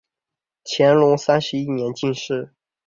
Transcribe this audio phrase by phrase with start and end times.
[0.65, 2.55] 乾隆三十一年进士。